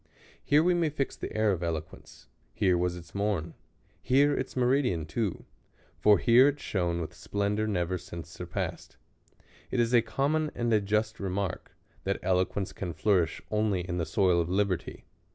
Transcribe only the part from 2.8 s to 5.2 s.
its morn; here its meridian